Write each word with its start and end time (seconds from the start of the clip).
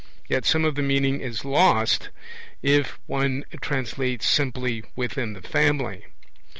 Yet 0.27 0.45
some 0.45 0.65
of 0.65 0.73
the 0.73 0.81
meaning 0.81 1.19
is 1.21 1.45
lost 1.45 2.09
if 2.63 2.97
one 3.05 3.45
translates 3.61 4.25
simply 4.25 4.83
'within 4.95 5.33
the 5.33 5.43
family'. 5.43 6.07